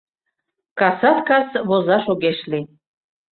Касат 0.79 1.17
кас 1.27 1.47
возаш 1.69 2.05
огеш 2.13 2.39
лий. 2.51 2.65